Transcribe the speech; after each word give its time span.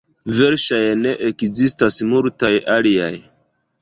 Verŝajne 0.37 1.11
ekzistas 1.31 1.99
multaj 2.15 2.53
aliaj. 2.77 3.15